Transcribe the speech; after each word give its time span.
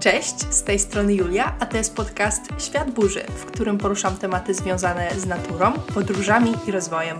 Cześć, 0.00 0.54
z 0.54 0.62
tej 0.62 0.78
strony 0.78 1.14
Julia, 1.14 1.56
a 1.60 1.66
to 1.66 1.76
jest 1.76 1.96
podcast 1.96 2.42
Świat 2.58 2.90
Burzy, 2.90 3.20
w 3.20 3.44
którym 3.44 3.78
poruszam 3.78 4.16
tematy 4.16 4.54
związane 4.54 5.10
z 5.16 5.26
naturą, 5.26 5.72
podróżami 5.94 6.54
i 6.68 6.70
rozwojem. 6.70 7.18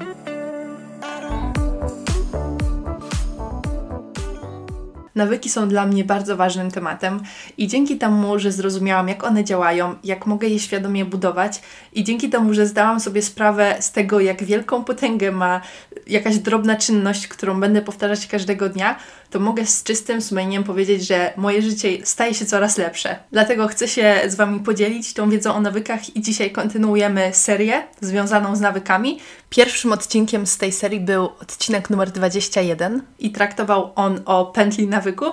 Nawyki 5.16 5.48
są 5.48 5.68
dla 5.68 5.86
mnie 5.86 6.04
bardzo 6.04 6.36
ważnym 6.36 6.70
tematem 6.70 7.20
i 7.58 7.68
dzięki 7.68 7.98
temu, 7.98 8.38
że 8.38 8.52
zrozumiałam, 8.52 9.08
jak 9.08 9.24
one 9.24 9.44
działają, 9.44 9.94
jak 10.04 10.26
mogę 10.26 10.48
je 10.48 10.58
świadomie 10.58 11.04
budować, 11.04 11.62
i 11.92 12.04
dzięki 12.04 12.28
temu, 12.28 12.54
że 12.54 12.66
zdałam 12.66 13.00
sobie 13.00 13.22
sprawę 13.22 13.76
z 13.80 13.92
tego, 13.92 14.20
jak 14.20 14.44
wielką 14.44 14.84
potęgę 14.84 15.32
ma 15.32 15.60
jakaś 16.06 16.38
drobna 16.38 16.76
czynność, 16.76 17.28
którą 17.28 17.60
będę 17.60 17.82
powtarzać 17.82 18.26
każdego 18.26 18.68
dnia, 18.68 18.98
to 19.30 19.40
mogę 19.40 19.66
z 19.66 19.82
czystym 19.82 20.22
sumieniem 20.22 20.64
powiedzieć, 20.64 21.06
że 21.06 21.32
moje 21.36 21.62
życie 21.62 21.98
staje 22.04 22.34
się 22.34 22.46
coraz 22.46 22.78
lepsze. 22.78 23.18
Dlatego 23.32 23.68
chcę 23.68 23.88
się 23.88 24.20
z 24.26 24.34
Wami 24.34 24.60
podzielić 24.60 25.12
tą 25.12 25.30
wiedzą 25.30 25.54
o 25.54 25.60
nawykach 25.60 26.16
i 26.16 26.22
dzisiaj 26.22 26.50
kontynuujemy 26.50 27.30
serię 27.32 27.82
związaną 28.00 28.56
z 28.56 28.60
nawykami. 28.60 29.18
Pierwszym 29.50 29.92
odcinkiem 29.92 30.46
z 30.46 30.58
tej 30.58 30.72
serii 30.72 31.00
był 31.00 31.24
odcinek 31.24 31.90
numer 31.90 32.10
21 32.10 33.02
i 33.18 33.30
traktował 33.30 33.92
on 33.94 34.20
o 34.24 34.46
pętli 34.46 34.86
nawyku 34.88 35.24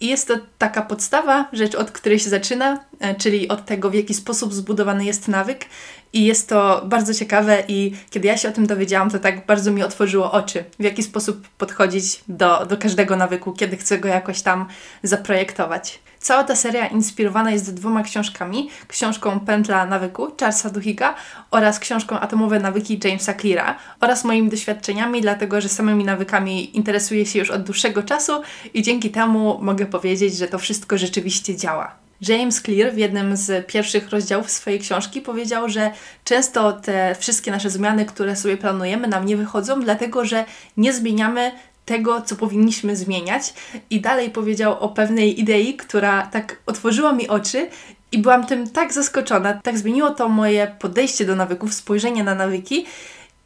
i 0.00 0.06
jest 0.06 0.28
to 0.28 0.34
taka 0.58 0.82
podstawa, 0.82 1.48
rzecz 1.52 1.74
od 1.74 1.90
której 1.90 2.18
się 2.18 2.30
zaczyna, 2.30 2.84
e, 3.00 3.14
czyli 3.14 3.48
od 3.48 3.64
tego, 3.64 3.90
w 3.90 3.94
jaki 3.94 4.14
sposób 4.14 4.54
zbudowany 4.54 5.04
jest 5.04 5.28
nawyk 5.28 5.66
i 6.12 6.24
jest 6.24 6.48
to 6.48 6.82
bardzo 6.84 7.14
ciekawe 7.14 7.62
i 7.68 7.92
kiedy 8.10 8.28
ja 8.28 8.36
się 8.36 8.48
o 8.48 8.52
tym 8.52 8.66
dowiedziałam, 8.66 9.10
to 9.10 9.18
tak 9.18 9.46
bardzo 9.46 9.70
mi 9.70 9.82
otworzyło 9.82 10.17
oczy, 10.24 10.64
w 10.78 10.82
jaki 10.82 11.02
sposób 11.02 11.48
podchodzić 11.48 12.20
do, 12.28 12.66
do 12.66 12.76
każdego 12.76 13.16
nawyku, 13.16 13.52
kiedy 13.52 13.76
chcę 13.76 13.98
go 13.98 14.08
jakoś 14.08 14.42
tam 14.42 14.66
zaprojektować. 15.02 16.00
Cała 16.20 16.44
ta 16.44 16.56
seria 16.56 16.86
inspirowana 16.86 17.50
jest 17.50 17.74
dwoma 17.74 18.02
książkami. 18.02 18.70
Książką 18.88 19.40
Pętla 19.40 19.86
nawyku 19.86 20.32
Charlesa 20.40 20.70
Duhigga 20.70 21.14
oraz 21.50 21.78
książką 21.78 22.20
Atomowe 22.20 22.60
nawyki 22.60 23.00
Jamesa 23.04 23.34
Cleara 23.34 23.76
oraz 24.00 24.24
moimi 24.24 24.50
doświadczeniami, 24.50 25.20
dlatego 25.20 25.60
że 25.60 25.68
samymi 25.68 26.04
nawykami 26.04 26.76
interesuję 26.76 27.26
się 27.26 27.38
już 27.38 27.50
od 27.50 27.62
dłuższego 27.62 28.02
czasu 28.02 28.42
i 28.74 28.82
dzięki 28.82 29.10
temu 29.10 29.58
mogę 29.62 29.86
powiedzieć, 29.86 30.36
że 30.36 30.48
to 30.48 30.58
wszystko 30.58 30.98
rzeczywiście 30.98 31.56
działa. 31.56 32.07
James 32.20 32.62
Clear 32.62 32.94
w 32.94 32.98
jednym 32.98 33.36
z 33.36 33.66
pierwszych 33.66 34.10
rozdziałów 34.10 34.50
swojej 34.50 34.80
książki 34.80 35.20
powiedział, 35.20 35.68
że 35.68 35.92
często 36.24 36.72
te 36.72 37.16
wszystkie 37.18 37.50
nasze 37.50 37.70
zmiany, 37.70 38.04
które 38.04 38.36
sobie 38.36 38.56
planujemy, 38.56 39.08
nam 39.08 39.26
nie 39.26 39.36
wychodzą, 39.36 39.80
dlatego 39.80 40.24
że 40.24 40.44
nie 40.76 40.92
zmieniamy 40.92 41.52
tego, 41.84 42.22
co 42.22 42.36
powinniśmy 42.36 42.96
zmieniać. 42.96 43.54
I 43.90 44.00
dalej 44.00 44.30
powiedział 44.30 44.80
o 44.80 44.88
pewnej 44.88 45.40
idei, 45.40 45.74
która 45.74 46.26
tak 46.26 46.56
otworzyła 46.66 47.12
mi 47.12 47.28
oczy 47.28 47.68
i 48.12 48.18
byłam 48.18 48.46
tym 48.46 48.70
tak 48.70 48.92
zaskoczona. 48.92 49.54
Tak 49.54 49.78
zmieniło 49.78 50.10
to 50.10 50.28
moje 50.28 50.74
podejście 50.78 51.24
do 51.24 51.36
nawyków, 51.36 51.74
spojrzenie 51.74 52.24
na 52.24 52.34
nawyki. 52.34 52.86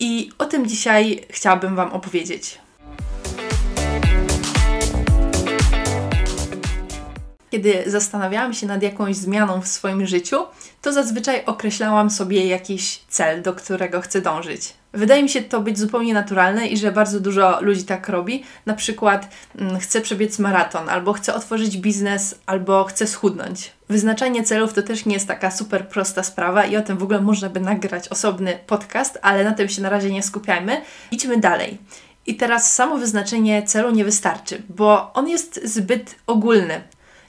I 0.01 0.31
o 0.39 0.45
tym 0.45 0.67
dzisiaj 0.67 1.21
chciałabym 1.31 1.77
Wam 1.77 1.93
opowiedzieć. 1.93 2.59
Kiedy 7.53 7.83
zastanawiałam 7.87 8.55
się 8.55 8.67
nad 8.67 8.83
jakąś 8.83 9.17
zmianą 9.17 9.61
w 9.61 9.69
swoim 9.69 10.07
życiu, 10.07 10.37
to 10.83 10.93
zazwyczaj 10.93 11.43
określałam 11.47 12.11
sobie 12.11 12.47
jakiś 12.47 13.01
cel, 13.09 13.43
do 13.43 13.55
którego 13.55 14.01
chcę 14.01 14.21
dążyć. 14.21 14.75
Wydaje 14.93 15.23
mi 15.23 15.29
się 15.29 15.43
to 15.43 15.61
być 15.61 15.79
zupełnie 15.79 16.15
naturalne 16.15 16.67
i 16.67 16.77
że 16.77 16.93
bardzo 16.93 17.21
dużo 17.21 17.61
ludzi 17.61 17.85
tak 17.85 18.09
robi. 18.09 18.45
Na 18.67 18.75
przykład 18.75 19.29
mm, 19.59 19.79
chcę 19.79 20.01
przebiec 20.01 20.39
maraton, 20.39 20.89
albo 20.89 21.13
chcę 21.13 21.35
otworzyć 21.35 21.79
biznes, 21.79 22.35
albo 22.47 22.85
chcę 22.85 23.07
schudnąć. 23.07 23.73
Wyznaczanie 23.89 24.45
celów 24.45 24.73
to 24.73 24.83
też 24.83 25.07
nie 25.07 25.15
jest 25.15 25.29
taka 25.29 25.51
super 25.51 25.89
prosta 25.89 26.23
sprawa 26.23 26.65
i 26.65 26.77
o 26.77 26.83
tym 26.83 26.99
w 26.99 27.03
ogóle 27.03 27.21
można 27.21 27.49
by 27.49 27.61
nagrać 27.61 28.09
osobny 28.09 28.59
podcast, 28.67 29.19
ale 29.23 29.45
na 29.45 29.53
tym 29.53 29.69
się 29.69 29.83
na 29.83 29.91
razie 29.91 30.11
nie 30.11 30.23
skupiajmy. 30.23 30.83
Idźmy 31.11 31.37
dalej. 31.37 31.79
I 32.27 32.37
teraz 32.37 32.75
samo 32.75 32.99
wyznaczenie 32.99 33.63
celu 33.63 33.91
nie 33.91 34.05
wystarczy, 34.05 34.63
bo 34.69 35.13
on 35.13 35.29
jest 35.29 35.61
zbyt 35.65 36.15
ogólny 36.27 36.83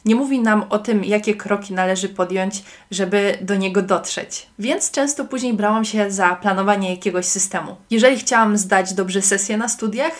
nie 0.06 0.16
mówi 0.16 0.40
nam 0.40 0.66
o 0.70 0.80
tym, 0.80 1.04
jakie 1.04 1.36
kroki 1.36 1.74
należy 1.74 2.10
podjąć, 2.10 2.64
żeby 2.92 3.38
do 3.42 3.56
niego 3.56 3.82
dotrzeć. 3.82 4.48
Więc 4.60 4.92
często 4.92 5.26
później 5.26 5.54
brałam 5.54 5.86
się 5.86 6.12
za 6.12 6.36
planowanie 6.36 6.90
jakiegoś 6.92 7.26
systemu. 7.26 7.76
Jeżeli 7.90 8.18
chciałam 8.18 8.58
zdać 8.58 8.94
dobrze 8.94 9.22
sesję 9.22 9.58
na 9.58 9.68
studiach, 9.68 10.14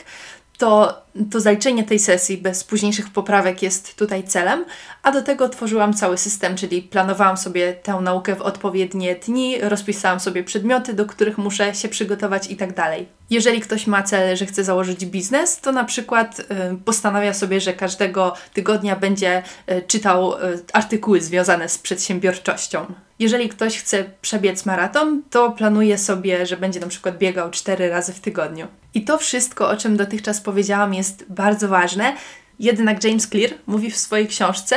to, 0.58 1.02
to 1.32 1.40
zaliczenie 1.40 1.84
tej 1.84 2.00
sesji 2.00 2.38
bez 2.38 2.64
późniejszych 2.64 3.10
poprawek 3.10 3.62
jest 3.62 3.96
tutaj 3.96 4.24
celem, 4.24 4.66
a 5.04 5.12
do 5.12 5.22
tego 5.22 5.50
tworzyłam 5.50 5.94
cały 5.94 6.18
system, 6.18 6.56
czyli 6.56 6.82
planowałam 6.82 7.38
sobie 7.38 7.74
tę 7.74 7.94
naukę 8.02 8.36
w 8.36 8.42
odpowiednie 8.42 9.16
dni, 9.16 9.62
rozpisałam 9.62 10.20
sobie 10.20 10.44
przedmioty, 10.44 10.94
do 10.94 11.06
których 11.06 11.38
muszę 11.38 11.76
się 11.76 11.90
przygotować 11.90 12.52
i 12.52 12.56
tak 12.56 12.74
dalej. 12.74 13.08
Jeżeli 13.34 13.62
ktoś 13.62 13.88
ma 13.88 14.04
cel, 14.04 14.38
że 14.38 14.46
chce 14.46 14.64
założyć 14.64 15.06
biznes, 15.06 15.60
to 15.62 15.72
na 15.72 15.84
przykład 15.84 16.40
y, 16.40 16.46
postanawia 16.86 17.34
sobie, 17.34 17.62
że 17.62 17.74
każdego 17.74 18.34
tygodnia 18.54 18.96
będzie 18.96 19.44
y, 19.72 19.82
czytał 19.88 20.34
y, 20.34 20.38
artykuły 20.74 21.22
związane 21.22 21.70
z 21.70 21.78
przedsiębiorczością. 21.78 22.86
Jeżeli 23.20 23.50
ktoś 23.50 23.78
chce 23.78 24.06
przebiec 24.22 24.66
maraton, 24.66 25.24
to 25.30 25.52
planuje 25.52 25.98
sobie, 25.98 26.46
że 26.46 26.58
będzie 26.58 26.80
na 26.80 26.88
przykład 26.88 27.18
biegał 27.18 27.52
4 27.52 27.90
razy 27.90 28.14
w 28.14 28.20
tygodniu. 28.20 28.68
I 28.94 29.04
to 29.04 29.18
wszystko, 29.18 29.70
o 29.70 29.78
czym 29.78 29.98
dotychczas 29.98 30.42
powiedziałam, 30.42 30.94
jest 30.94 31.26
bardzo 31.30 31.68
ważne. 31.68 32.16
Jednak 32.60 33.04
James 33.04 33.30
Clear 33.30 33.52
mówi 33.68 33.92
w 33.92 33.98
swojej 33.98 34.28
książce, 34.28 34.76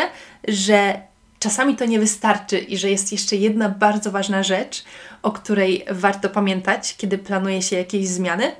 że 0.48 1.00
czasami 1.38 1.76
to 1.76 1.84
nie 1.84 1.98
wystarczy 1.98 2.58
i 2.58 2.78
że 2.78 2.90
jest 2.90 3.12
jeszcze 3.12 3.36
jedna 3.36 3.68
bardzo 3.68 4.10
ważna 4.10 4.42
rzecz, 4.42 4.84
o 5.22 5.32
której 5.32 5.84
warto 5.90 6.28
pamiętać, 6.30 6.96
kiedy 6.96 7.18
planuje 7.18 7.62
się 7.62 7.76
jakieś 7.76 8.08
zmiany 8.08 8.52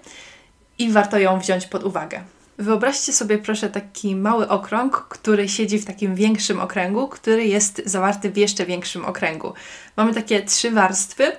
i 0.78 0.90
warto 0.90 1.18
ją 1.18 1.38
wziąć 1.38 1.66
pod 1.66 1.84
uwagę. 1.84 2.20
Wyobraźcie 2.58 3.12
sobie 3.12 3.38
proszę 3.38 3.70
taki 3.70 4.16
mały 4.16 4.48
okrąg, 4.48 5.06
który 5.08 5.48
siedzi 5.48 5.78
w 5.78 5.84
takim 5.84 6.14
większym 6.14 6.60
okręgu, 6.60 7.08
który 7.08 7.46
jest 7.46 7.82
zawarty 7.84 8.30
w 8.30 8.36
jeszcze 8.36 8.66
większym 8.66 9.04
okręgu. 9.04 9.52
Mamy 9.96 10.14
takie 10.14 10.42
trzy 10.42 10.70
warstwy 10.70 11.32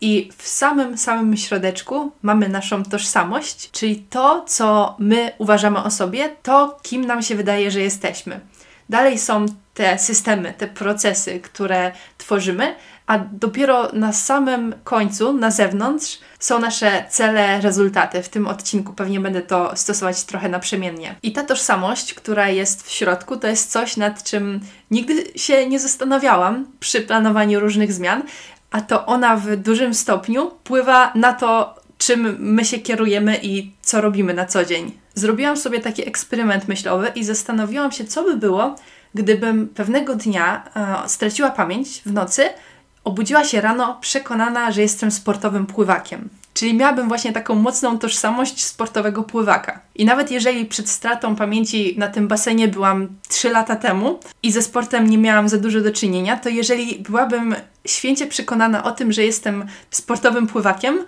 i 0.00 0.30
w 0.36 0.48
samym, 0.48 0.98
samym 0.98 1.36
środeczku 1.36 2.12
mamy 2.22 2.48
naszą 2.48 2.82
tożsamość, 2.82 3.70
czyli 3.70 3.96
to, 3.96 4.44
co 4.48 4.96
my 4.98 5.32
uważamy 5.38 5.82
o 5.82 5.90
sobie, 5.90 6.36
to, 6.42 6.78
kim 6.82 7.04
nam 7.04 7.22
się 7.22 7.34
wydaje, 7.34 7.70
że 7.70 7.80
jesteśmy. 7.80 8.40
Dalej 8.88 9.18
są 9.18 9.46
te 9.74 9.98
systemy, 9.98 10.54
te 10.58 10.66
procesy, 10.66 11.40
które 11.40 11.92
tworzymy, 12.18 12.74
a 13.06 13.18
dopiero 13.18 13.92
na 13.92 14.12
samym 14.12 14.74
końcu, 14.84 15.32
na 15.32 15.50
zewnątrz, 15.50 16.18
są 16.38 16.58
nasze 16.58 17.04
cele, 17.10 17.60
rezultaty. 17.60 18.22
W 18.22 18.28
tym 18.28 18.46
odcinku 18.46 18.92
pewnie 18.92 19.20
będę 19.20 19.42
to 19.42 19.76
stosować 19.76 20.24
trochę 20.24 20.48
naprzemiennie. 20.48 21.14
I 21.22 21.32
ta 21.32 21.44
tożsamość, 21.44 22.14
która 22.14 22.48
jest 22.48 22.86
w 22.86 22.90
środku, 22.90 23.36
to 23.36 23.46
jest 23.46 23.70
coś, 23.70 23.96
nad 23.96 24.22
czym 24.22 24.60
nigdy 24.90 25.24
się 25.36 25.68
nie 25.68 25.80
zastanawiałam 25.80 26.66
przy 26.80 27.00
planowaniu 27.00 27.60
różnych 27.60 27.92
zmian, 27.92 28.22
a 28.70 28.80
to 28.80 29.06
ona 29.06 29.36
w 29.36 29.56
dużym 29.56 29.94
stopniu 29.94 30.50
wpływa 30.50 31.12
na 31.14 31.32
to, 31.32 31.74
czym 31.98 32.36
my 32.38 32.64
się 32.64 32.78
kierujemy 32.78 33.38
i 33.42 33.72
co 33.82 34.00
robimy 34.00 34.34
na 34.34 34.46
co 34.46 34.64
dzień. 34.64 34.92
Zrobiłam 35.18 35.56
sobie 35.56 35.80
taki 35.80 36.08
eksperyment 36.08 36.68
myślowy 36.68 37.08
i 37.14 37.24
zastanowiłam 37.24 37.92
się, 37.92 38.04
co 38.04 38.24
by 38.24 38.36
było, 38.36 38.74
gdybym 39.14 39.68
pewnego 39.68 40.14
dnia 40.14 40.64
e, 41.04 41.08
straciła 41.08 41.50
pamięć 41.50 42.02
w 42.06 42.12
nocy, 42.12 42.42
obudziła 43.04 43.44
się 43.44 43.60
rano 43.60 43.98
przekonana, 44.00 44.72
że 44.72 44.82
jestem 44.82 45.10
sportowym 45.10 45.66
pływakiem. 45.66 46.28
Czyli 46.54 46.74
miałabym 46.74 47.08
właśnie 47.08 47.32
taką 47.32 47.54
mocną 47.54 47.98
tożsamość 47.98 48.64
sportowego 48.64 49.22
pływaka. 49.22 49.80
I 49.94 50.04
nawet 50.04 50.30
jeżeli 50.30 50.66
przed 50.66 50.88
stratą 50.88 51.36
pamięci 51.36 51.94
na 51.98 52.08
tym 52.08 52.28
basenie 52.28 52.68
byłam 52.68 53.08
3 53.28 53.50
lata 53.50 53.76
temu 53.76 54.20
i 54.42 54.52
ze 54.52 54.62
sportem 54.62 55.10
nie 55.10 55.18
miałam 55.18 55.48
za 55.48 55.58
dużo 55.58 55.80
do 55.80 55.92
czynienia, 55.92 56.36
to 56.36 56.48
jeżeli 56.48 56.98
byłabym 56.98 57.54
święcie 57.86 58.26
przekonana 58.26 58.84
o 58.84 58.92
tym, 58.92 59.12
że 59.12 59.24
jestem 59.24 59.66
sportowym 59.90 60.46
pływakiem, 60.46 60.98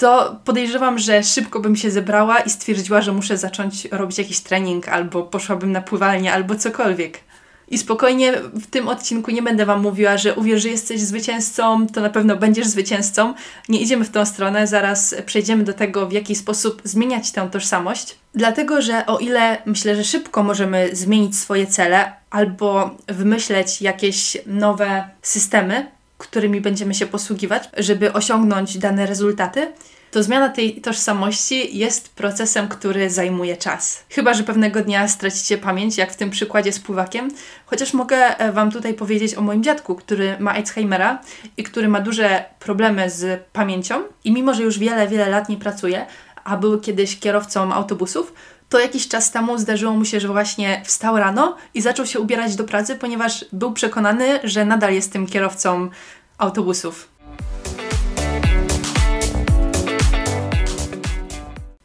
to 0.00 0.40
podejrzewam, 0.44 0.98
że 0.98 1.22
szybko 1.22 1.60
bym 1.60 1.76
się 1.76 1.90
zebrała 1.90 2.38
i 2.38 2.50
stwierdziła, 2.50 3.02
że 3.02 3.12
muszę 3.12 3.36
zacząć 3.36 3.84
robić 3.84 4.18
jakiś 4.18 4.40
trening, 4.40 4.88
albo 4.88 5.22
poszłabym 5.22 5.72
na 5.72 5.80
pływalnię, 5.80 6.32
albo 6.32 6.54
cokolwiek. 6.54 7.20
I 7.68 7.78
spokojnie 7.78 8.32
w 8.32 8.66
tym 8.66 8.88
odcinku 8.88 9.30
nie 9.30 9.42
będę 9.42 9.66
Wam 9.66 9.80
mówiła, 9.80 10.16
że 10.16 10.34
uwierz, 10.34 10.62
że 10.62 10.68
jesteś 10.68 11.00
zwycięzcą, 11.00 11.86
to 11.86 12.00
na 12.00 12.10
pewno 12.10 12.36
będziesz 12.36 12.66
zwycięzcą. 12.66 13.34
Nie 13.68 13.80
idziemy 13.80 14.04
w 14.04 14.10
tą 14.10 14.24
stronę, 14.24 14.66
zaraz 14.66 15.14
przejdziemy 15.26 15.64
do 15.64 15.72
tego, 15.72 16.06
w 16.06 16.12
jaki 16.12 16.34
sposób 16.34 16.82
zmieniać 16.84 17.32
tę 17.32 17.48
tożsamość. 17.52 18.16
Dlatego, 18.34 18.82
że 18.82 19.06
o 19.06 19.18
ile 19.18 19.58
myślę, 19.66 19.96
że 19.96 20.04
szybko 20.04 20.42
możemy 20.42 20.88
zmienić 20.92 21.36
swoje 21.36 21.66
cele 21.66 22.12
albo 22.30 22.90
wymyśleć 23.08 23.82
jakieś 23.82 24.36
nowe 24.46 25.08
systemy, 25.22 25.86
którymi 26.20 26.60
będziemy 26.60 26.94
się 26.94 27.06
posługiwać, 27.06 27.68
żeby 27.76 28.12
osiągnąć 28.12 28.78
dane 28.78 29.06
rezultaty, 29.06 29.72
to 30.10 30.22
zmiana 30.22 30.48
tej 30.48 30.80
tożsamości 30.80 31.78
jest 31.78 32.14
procesem, 32.14 32.68
który 32.68 33.10
zajmuje 33.10 33.56
czas. 33.56 34.04
Chyba, 34.10 34.34
że 34.34 34.42
pewnego 34.42 34.82
dnia 34.82 35.08
stracicie 35.08 35.58
pamięć, 35.58 35.96
jak 35.96 36.12
w 36.12 36.16
tym 36.16 36.30
przykładzie 36.30 36.72
z 36.72 36.80
pływakiem, 36.80 37.30
chociaż 37.66 37.94
mogę 37.94 38.38
e, 38.38 38.52
Wam 38.52 38.70
tutaj 38.70 38.94
powiedzieć 38.94 39.34
o 39.34 39.40
moim 39.40 39.62
dziadku, 39.62 39.94
który 39.94 40.36
ma 40.38 40.54
Alzheimera 40.54 41.20
i 41.56 41.62
który 41.62 41.88
ma 41.88 42.00
duże 42.00 42.44
problemy 42.58 43.10
z 43.10 43.42
pamięcią 43.52 44.02
i 44.24 44.32
mimo, 44.32 44.54
że 44.54 44.62
już 44.62 44.78
wiele, 44.78 45.08
wiele 45.08 45.28
lat 45.28 45.48
nie 45.48 45.56
pracuje, 45.56 46.06
a 46.44 46.56
był 46.56 46.80
kiedyś 46.80 47.18
kierowcą 47.18 47.72
autobusów, 47.72 48.32
to 48.70 48.78
jakiś 48.78 49.08
czas 49.08 49.30
temu 49.30 49.58
zdarzyło 49.58 49.92
mu 49.92 50.04
się, 50.04 50.20
że 50.20 50.28
właśnie 50.28 50.82
wstał 50.84 51.16
rano 51.16 51.56
i 51.74 51.80
zaczął 51.80 52.06
się 52.06 52.20
ubierać 52.20 52.56
do 52.56 52.64
pracy, 52.64 52.96
ponieważ 52.96 53.44
był 53.52 53.72
przekonany, 53.72 54.40
że 54.44 54.64
nadal 54.64 54.94
jest 54.94 55.12
tym 55.12 55.26
kierowcą 55.26 55.90
autobusów. 56.38 57.08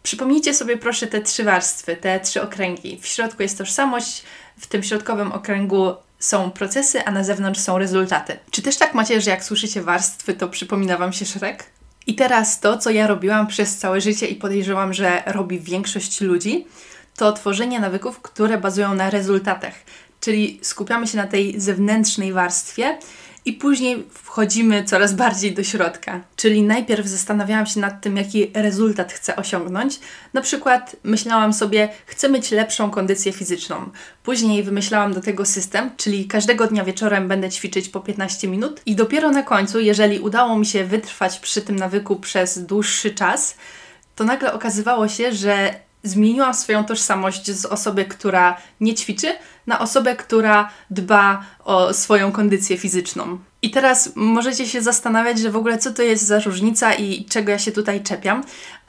Przypomnijcie 0.04 0.54
sobie 0.54 0.78
proszę 0.78 1.08
te 1.08 1.22
trzy 1.22 1.44
warstwy, 1.44 1.96
te 1.96 2.20
trzy 2.20 2.42
okręgi. 2.42 3.00
W 3.02 3.08
środku 3.08 3.42
jest 3.42 3.58
tożsamość, 3.58 4.24
w 4.58 4.68
tym 4.68 4.84
środkowym 4.84 5.32
okręgu 5.32 5.94
są 6.20 6.52
procesy, 6.52 7.06
a 7.06 7.12
na 7.12 7.24
zewnątrz 7.24 7.60
są 7.60 7.78
rezultaty. 7.78 8.38
Czy 8.52 8.62
też 8.62 8.78
tak 8.78 8.94
macie, 8.94 9.22
że 9.22 9.32
jak 9.32 9.44
słyszycie 9.44 9.82
warstwy, 9.82 10.34
to 10.34 10.50
przypomina 10.50 10.98
Wam 10.98 11.14
się 11.14 11.26
Shrek? 11.26 11.75
I 12.08 12.16
teraz 12.16 12.60
to, 12.60 12.78
co 12.78 12.90
ja 12.90 13.08
robiłam 13.08 13.48
przez 13.48 13.78
całe 13.78 14.02
życie 14.02 14.28
i 14.28 14.36
podejrzewam, 14.36 14.94
że 14.94 15.24
robi 15.26 15.60
większość 15.60 16.22
ludzi, 16.22 16.66
to 17.18 17.34
tworzenie 17.34 17.80
nawyków, 17.80 18.22
które 18.22 18.58
bazują 18.58 18.96
na 18.96 19.10
rezultatach. 19.10 19.74
Czyli 20.20 20.60
skupiamy 20.62 21.08
się 21.08 21.18
na 21.18 21.28
tej 21.28 21.60
zewnętrznej 21.60 22.34
warstwie 22.34 22.98
i 23.46 23.54
później 23.54 24.06
wchodzimy 24.14 24.84
coraz 24.84 25.14
bardziej 25.14 25.54
do 25.54 25.64
środka. 25.64 26.22
Czyli 26.36 26.64
najpierw 26.64 27.08
zastanawiałam 27.08 27.66
się 27.66 27.80
nad 27.80 28.02
tym, 28.02 28.18
jaki 28.18 28.52
rezultat 28.54 29.14
chcę 29.14 29.36
osiągnąć. 29.36 30.00
Na 30.34 30.42
przykład 30.42 30.96
myślałam 31.04 31.54
sobie, 31.54 31.90
chcę 32.06 32.30
mieć 32.30 32.52
lepszą 32.52 32.92
kondycję 32.92 33.34
fizyczną. 33.34 33.90
Później 34.24 34.64
wymyślałam 34.64 35.14
do 35.14 35.22
tego 35.22 35.46
system, 35.46 35.92
czyli 35.98 36.26
każdego 36.26 36.68
dnia 36.68 36.84
wieczorem 36.84 37.28
będę 37.28 37.50
ćwiczyć 37.50 37.90
po 37.90 38.00
15 38.00 38.48
minut 38.48 38.82
i 38.86 38.96
dopiero 38.96 39.32
na 39.32 39.44
końcu, 39.44 39.80
jeżeli 39.80 40.20
udało 40.20 40.60
mi 40.60 40.66
się 40.66 40.84
wytrwać 40.84 41.40
przy 41.40 41.62
tym 41.62 41.76
nawyku 41.76 42.16
przez 42.16 42.66
dłuższy 42.66 43.12
czas, 43.12 43.58
to 44.16 44.24
nagle 44.24 44.54
okazywało 44.54 45.08
się, 45.08 45.34
że 45.34 45.85
zmieniłam 46.06 46.54
swoją 46.54 46.86
tożsamość 46.86 47.52
z 47.52 47.66
osoby, 47.66 48.06
która 48.06 48.58
nie 48.82 48.94
ćwiczy, 48.94 49.34
na 49.68 49.80
osobę, 49.80 50.16
która 50.16 50.70
dba 50.90 51.46
o 51.64 51.94
swoją 51.94 52.32
kondycję 52.32 52.78
fizyczną. 52.78 53.40
I 53.62 53.72
teraz 53.72 54.12
możecie 54.16 54.68
się 54.68 54.82
zastanawiać, 54.82 55.40
że 55.40 55.52
w 55.52 55.56
ogóle 55.56 55.78
co 55.78 55.94
to 55.94 56.02
jest 56.02 56.24
za 56.24 56.40
różnica 56.40 56.94
i 56.94 57.26
czego 57.26 57.52
ja 57.52 57.60
się 57.60 57.72
tutaj 57.72 58.04
czepiam. 58.04 58.44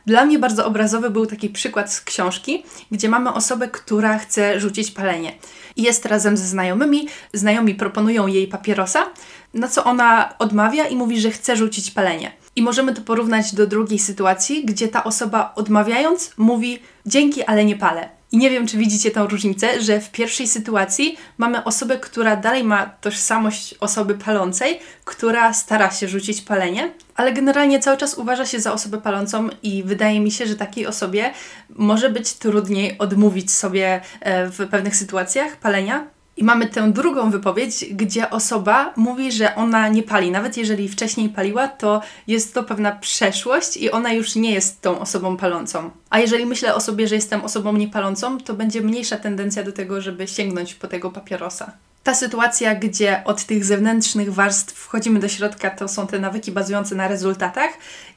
Dla 0.06 0.24
mnie 0.24 0.38
bardzo 0.38 0.66
obrazowy 0.66 1.10
był 1.10 1.26
taki 1.26 1.48
przykład 1.48 1.92
z 1.92 2.00
książki, 2.00 2.64
gdzie 2.90 3.08
mamy 3.08 3.32
osobę, 3.32 3.68
która 3.68 4.18
chce 4.18 4.60
rzucić 4.60 4.90
palenie. 4.90 5.32
Jest 5.76 6.06
razem 6.06 6.36
ze 6.36 6.46
znajomymi, 6.46 7.08
znajomi 7.32 7.74
proponują 7.74 8.26
jej 8.26 8.48
papierosa, 8.48 9.06
na 9.54 9.68
co 9.68 9.84
ona 9.84 10.38
odmawia 10.38 10.86
i 10.86 10.96
mówi, 10.96 11.20
że 11.20 11.30
chce 11.30 11.56
rzucić 11.56 11.90
palenie. 11.90 12.32
I 12.56 12.62
możemy 12.62 12.94
to 12.94 13.02
porównać 13.02 13.54
do 13.54 13.66
drugiej 13.66 13.98
sytuacji, 13.98 14.64
gdzie 14.64 14.88
ta 14.88 15.04
osoba 15.04 15.52
odmawiając 15.54 16.30
mówi 16.36 16.78
dzięki, 17.06 17.44
ale 17.44 17.64
nie 17.64 17.76
palę. 17.76 18.08
I 18.32 18.38
nie 18.38 18.50
wiem, 18.50 18.66
czy 18.66 18.78
widzicie 18.78 19.10
tą 19.10 19.26
różnicę, 19.26 19.82
że 19.82 20.00
w 20.00 20.10
pierwszej 20.10 20.48
sytuacji 20.48 21.16
mamy 21.38 21.64
osobę, 21.64 21.98
która 21.98 22.36
dalej 22.36 22.64
ma 22.64 22.86
tożsamość 22.86 23.74
osoby 23.80 24.14
palącej, 24.14 24.80
która 25.04 25.52
stara 25.52 25.90
się 25.90 26.08
rzucić 26.08 26.42
palenie, 26.42 26.92
ale 27.14 27.32
generalnie 27.32 27.80
cały 27.80 27.96
czas 27.96 28.14
uważa 28.14 28.46
się 28.46 28.60
za 28.60 28.72
osobę 28.72 28.98
palącą 28.98 29.48
i 29.62 29.82
wydaje 29.82 30.20
mi 30.20 30.30
się, 30.30 30.46
że 30.46 30.56
takiej 30.56 30.86
osobie 30.86 31.30
może 31.70 32.10
być 32.10 32.32
trudniej 32.32 32.98
odmówić 32.98 33.52
sobie 33.52 34.00
e, 34.20 34.46
w 34.50 34.68
pewnych 34.68 34.96
sytuacjach 34.96 35.56
palenia, 35.56 36.06
i 36.36 36.44
mamy 36.44 36.66
tę 36.66 36.92
drugą 36.92 37.30
wypowiedź, 37.30 37.84
gdzie 37.90 38.30
osoba 38.30 38.92
mówi, 38.96 39.32
że 39.32 39.54
ona 39.54 39.88
nie 39.88 40.02
pali. 40.02 40.30
Nawet 40.30 40.56
jeżeli 40.56 40.88
wcześniej 40.88 41.28
paliła, 41.28 41.68
to 41.68 42.02
jest 42.26 42.54
to 42.54 42.62
pewna 42.62 42.92
przeszłość 42.92 43.76
i 43.76 43.90
ona 43.90 44.12
już 44.12 44.34
nie 44.34 44.54
jest 44.54 44.80
tą 44.80 45.00
osobą 45.00 45.36
palącą. 45.36 45.90
A 46.10 46.18
jeżeli 46.18 46.46
myślę 46.46 46.74
o 46.74 46.80
sobie, 46.80 47.08
że 47.08 47.14
jestem 47.14 47.44
osobą 47.44 47.72
niepalącą, 47.72 48.38
to 48.38 48.54
będzie 48.54 48.80
mniejsza 48.80 49.16
tendencja 49.16 49.62
do 49.62 49.72
tego, 49.72 50.00
żeby 50.00 50.28
sięgnąć 50.28 50.74
po 50.74 50.88
tego 50.88 51.10
papierosa. 51.10 51.72
Ta 52.02 52.14
sytuacja, 52.14 52.74
gdzie 52.74 53.22
od 53.24 53.44
tych 53.44 53.64
zewnętrznych 53.64 54.34
warstw 54.34 54.74
wchodzimy 54.74 55.20
do 55.20 55.28
środka, 55.28 55.70
to 55.70 55.88
są 55.88 56.06
te 56.06 56.18
nawyki 56.18 56.52
bazujące 56.52 56.94
na 56.94 57.08
rezultatach, 57.08 57.70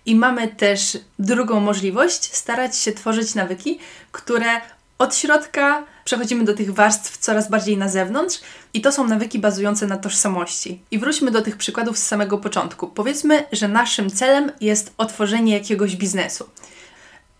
i 0.05 0.15
mamy 0.15 0.47
też 0.47 0.97
drugą 1.19 1.59
możliwość 1.59 2.35
starać 2.35 2.77
się 2.77 2.91
tworzyć 2.91 3.35
nawyki, 3.35 3.79
które 4.11 4.61
od 4.99 5.15
środka 5.15 5.83
przechodzimy 6.05 6.43
do 6.43 6.53
tych 6.53 6.73
warstw 6.73 7.17
coraz 7.17 7.49
bardziej 7.49 7.77
na 7.77 7.89
zewnątrz 7.89 8.39
i 8.73 8.81
to 8.81 8.91
są 8.91 9.07
nawyki 9.07 9.39
bazujące 9.39 9.87
na 9.87 9.97
tożsamości. 9.97 10.81
I 10.91 10.99
wróćmy 10.99 11.31
do 11.31 11.41
tych 11.41 11.57
przykładów 11.57 11.97
z 11.97 12.07
samego 12.07 12.37
początku. 12.37 12.87
Powiedzmy, 12.87 13.45
że 13.51 13.67
naszym 13.67 14.09
celem 14.09 14.51
jest 14.61 14.93
otworzenie 14.97 15.53
jakiegoś 15.53 15.95
biznesu. 15.95 16.49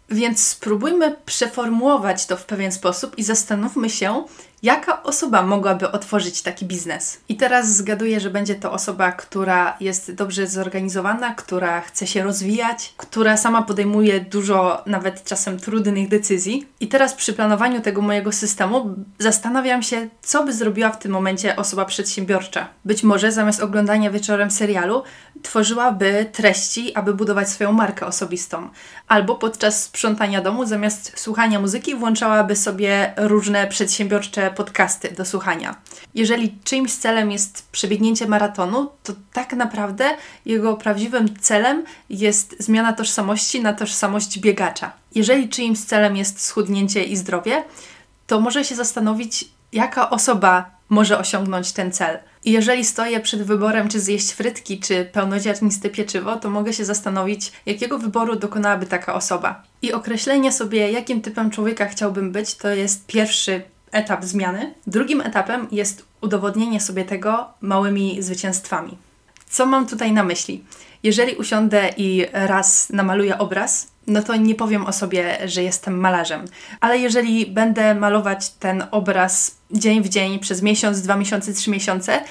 Więc 0.10 0.48
spróbujmy 0.48 1.16
przeformułować 1.26 2.26
to 2.26 2.38
w 2.38 2.46
pewien 2.46 2.72
sposób 2.72 3.18
i 3.18 3.24
zastanówmy 3.24 3.90
się, 3.90 4.24
Jaka 4.64 5.04
osoba 5.04 5.42
mogłaby 5.44 5.92
otworzyć 5.92 6.42
taki 6.42 6.66
biznes? 6.66 7.20
I 7.30 7.36
teraz 7.38 7.76
zgaduję, 7.76 8.20
że 8.20 8.30
będzie 8.30 8.56
to 8.56 8.72
osoba, 8.72 9.12
która 9.12 9.78
jest 9.80 10.14
dobrze 10.14 10.48
zorganizowana, 10.48 11.34
która 11.34 11.82
chce 11.82 12.08
się 12.08 12.24
rozwijać, 12.24 12.94
która 12.98 13.38
sama 13.38 13.62
podejmuje 13.62 14.20
dużo, 14.20 14.84
nawet 14.86 15.24
czasem 15.24 15.60
trudnych 15.60 16.10
decyzji. 16.10 16.68
I 16.80 16.88
teraz 16.88 17.14
przy 17.14 17.34
planowaniu 17.34 17.82
tego 17.82 18.02
mojego 18.02 18.32
systemu 18.32 18.96
zastanawiam 19.20 19.84
się, 19.84 20.10
co 20.22 20.44
by 20.44 20.54
zrobiła 20.54 20.90
w 20.90 21.00
tym 21.00 21.12
momencie 21.12 21.56
osoba 21.56 21.86
przedsiębiorcza. 21.86 22.68
Być 22.86 23.04
może 23.04 23.32
zamiast 23.32 23.62
oglądania 23.62 24.12
wieczorem 24.12 24.52
serialu, 24.52 25.04
tworzyłaby 25.42 26.26
treści, 26.32 26.96
aby 26.96 27.14
budować 27.14 27.50
swoją 27.50 27.72
markę 27.72 28.06
osobistą. 28.06 28.70
Albo 29.08 29.36
podczas 29.36 29.84
sprzątania 29.84 30.42
domu, 30.42 30.66
zamiast 30.66 31.20
słuchania 31.20 31.60
muzyki, 31.60 31.96
włączałaby 31.96 32.56
sobie 32.56 33.14
różne 33.18 33.68
przedsiębiorcze 33.68 34.49
podcasty 34.50 35.12
do 35.12 35.26
słuchania. 35.26 35.76
Jeżeli 36.16 36.58
czyimś 36.64 36.94
celem 36.94 37.32
jest 37.32 37.70
przebiegnięcie 37.72 38.28
maratonu, 38.28 38.90
to 39.04 39.14
tak 39.34 39.54
naprawdę 39.54 40.10
jego 40.46 40.78
prawdziwym 40.78 41.40
celem 41.40 41.84
jest 42.10 42.56
zmiana 42.60 42.94
tożsamości 42.94 43.62
na 43.62 43.74
tożsamość 43.74 44.40
biegacza. 44.40 44.92
Jeżeli 45.16 45.50
czyimś 45.50 45.80
celem 45.80 46.18
jest 46.18 46.46
schudnięcie 46.46 47.04
i 47.04 47.18
zdrowie, 47.18 47.64
to 48.28 48.40
może 48.40 48.66
się 48.66 48.76
zastanowić, 48.76 49.46
jaka 49.74 50.10
osoba 50.10 50.80
może 50.90 51.20
osiągnąć 51.20 51.72
ten 51.72 51.92
cel. 51.92 52.20
I 52.46 52.52
jeżeli 52.52 52.86
stoję 52.86 53.20
przed 53.20 53.44
wyborem, 53.44 53.90
czy 53.90 54.00
zjeść 54.00 54.32
frytki, 54.32 54.80
czy 54.80 55.06
pełnoziarniste 55.06 55.90
pieczywo, 55.90 56.36
to 56.36 56.50
mogę 56.50 56.74
się 56.74 56.86
zastanowić, 56.86 57.52
jakiego 57.66 58.00
wyboru 58.00 58.36
dokonałaby 58.36 58.86
taka 58.86 59.14
osoba. 59.14 59.64
I 59.82 59.94
określenie 59.94 60.52
sobie, 60.52 60.92
jakim 60.92 61.22
typem 61.22 61.52
człowieka 61.52 61.86
chciałbym 61.86 62.32
być, 62.32 62.56
to 62.56 62.70
jest 62.70 63.06
pierwszy 63.08 63.62
etap 63.92 64.26
zmiany. 64.26 64.74
Drugim 64.88 65.22
etapem 65.22 65.68
jest 65.72 66.06
udowodnienie 66.22 66.82
sobie 66.82 67.06
tego 67.06 67.48
małymi 67.62 68.22
zwycięstwami. 68.24 68.98
Co 69.50 69.66
mam 69.66 69.88
tutaj 69.88 70.12
na 70.12 70.24
myśli? 70.24 70.64
Jeżeli 71.04 71.36
usiądę 71.36 71.90
i 71.98 72.26
raz 72.34 72.90
namaluję 72.90 73.38
obraz, 73.38 73.88
no 74.08 74.22
to 74.22 74.36
nie 74.36 74.56
powiem 74.56 74.86
o 74.86 74.94
sobie, 74.94 75.38
że 75.46 75.64
jestem 75.64 76.00
malarzem. 76.00 76.46
Ale 76.80 76.98
jeżeli 76.98 77.46
będę 77.46 77.96
malować 77.96 78.50
ten 78.50 78.84
obraz 78.92 79.56
dzień 79.72 80.04
w 80.04 80.10
dzień 80.10 80.40
przez 80.40 80.62
miesiąc, 80.62 81.02
dwa 81.02 81.16
miesiące, 81.16 81.54
trzy 81.54 81.72
miesiące, 81.72 82.24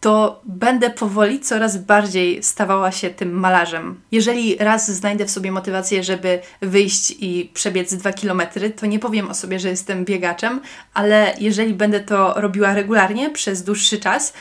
to 0.00 0.40
będę 0.44 0.90
powoli 0.90 1.40
coraz 1.40 1.76
bardziej 1.76 2.42
stawała 2.42 2.92
się 2.92 3.10
tym 3.10 3.32
malarzem. 3.32 4.00
Jeżeli 4.12 4.56
raz 4.56 4.90
znajdę 4.90 5.26
w 5.26 5.30
sobie 5.30 5.52
motywację, 5.52 6.04
żeby 6.04 6.40
wyjść 6.62 7.14
i 7.18 7.50
przebiec 7.54 7.94
dwa 7.94 8.12
kilometry, 8.12 8.70
to 8.70 8.86
nie 8.86 8.98
powiem 8.98 9.28
o 9.28 9.34
sobie, 9.34 9.60
że 9.60 9.68
jestem 9.68 10.04
biegaczem, 10.04 10.60
ale 10.94 11.34
jeżeli 11.40 11.74
będę 11.74 12.00
to 12.00 12.34
robiła 12.40 12.74
regularnie 12.74 13.30
przez 13.30 13.62
dłuższy 13.62 13.98
czas, 13.98 14.32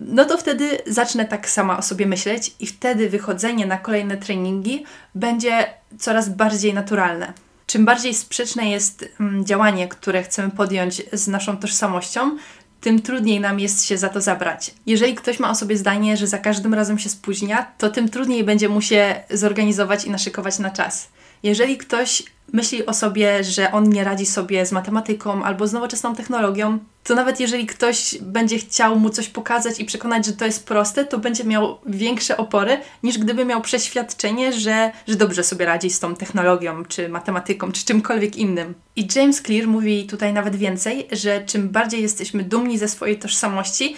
no 0.00 0.24
to 0.24 0.38
wtedy 0.38 0.78
zacznę 0.86 1.24
tak 1.24 1.50
sama 1.50 1.78
o 1.78 1.82
sobie 1.82 2.06
myśleć 2.06 2.54
i 2.60 2.66
wtedy 2.66 3.08
wychodzenie 3.08 3.66
na 3.66 3.78
kolejne 3.78 4.16
treningi 4.16 4.84
będzie 5.14 5.66
coraz 5.98 6.28
bardziej 6.28 6.74
naturalne. 6.74 7.32
Czym 7.66 7.84
bardziej 7.84 8.14
sprzeczne 8.14 8.70
jest 8.70 9.08
mm, 9.20 9.44
działanie, 9.44 9.88
które 9.88 10.22
chcemy 10.22 10.50
podjąć 10.50 11.02
z 11.12 11.28
naszą 11.28 11.56
tożsamością, 11.56 12.36
tym 12.84 13.02
trudniej 13.02 13.40
nam 13.40 13.60
jest 13.60 13.84
się 13.84 13.98
za 13.98 14.08
to 14.08 14.20
zabrać. 14.20 14.74
Jeżeli 14.86 15.14
ktoś 15.14 15.38
ma 15.38 15.50
o 15.50 15.54
sobie 15.54 15.76
zdanie, 15.76 16.16
że 16.16 16.26
za 16.26 16.38
każdym 16.38 16.74
razem 16.74 16.98
się 16.98 17.08
spóźnia, 17.08 17.66
to 17.78 17.90
tym 17.90 18.08
trudniej 18.08 18.44
będzie 18.44 18.68
mu 18.68 18.80
się 18.80 19.14
zorganizować 19.30 20.04
i 20.04 20.10
naszykować 20.10 20.58
na 20.58 20.70
czas. 20.70 21.08
Jeżeli 21.44 21.76
ktoś 21.76 22.22
myśli 22.52 22.86
o 22.86 22.94
sobie, 22.94 23.44
że 23.44 23.72
on 23.72 23.88
nie 23.88 24.04
radzi 24.04 24.26
sobie 24.26 24.66
z 24.66 24.72
matematyką 24.72 25.44
albo 25.44 25.66
z 25.66 25.72
nowoczesną 25.72 26.14
technologią, 26.14 26.78
to 27.04 27.14
nawet 27.14 27.40
jeżeli 27.40 27.66
ktoś 27.66 28.18
będzie 28.20 28.58
chciał 28.58 28.98
mu 28.98 29.10
coś 29.10 29.28
pokazać 29.28 29.80
i 29.80 29.84
przekonać, 29.84 30.26
że 30.26 30.32
to 30.32 30.44
jest 30.44 30.66
proste, 30.66 31.04
to 31.04 31.18
będzie 31.18 31.44
miał 31.44 31.78
większe 31.86 32.36
opory, 32.36 32.80
niż 33.02 33.18
gdyby 33.18 33.44
miał 33.44 33.60
przeświadczenie, 33.60 34.52
że, 34.52 34.92
że 35.08 35.16
dobrze 35.16 35.44
sobie 35.44 35.66
radzi 35.66 35.90
z 35.90 36.00
tą 36.00 36.14
technologią, 36.14 36.84
czy 36.84 37.08
matematyką, 37.08 37.72
czy 37.72 37.84
czymkolwiek 37.84 38.36
innym. 38.36 38.74
I 38.96 39.08
James 39.16 39.42
Clear 39.42 39.66
mówi 39.66 40.06
tutaj 40.06 40.32
nawet 40.32 40.56
więcej, 40.56 41.08
że 41.12 41.44
czym 41.46 41.68
bardziej 41.68 42.02
jesteśmy 42.02 42.42
dumni 42.42 42.78
ze 42.78 42.88
swojej 42.88 43.18
tożsamości, 43.18 43.96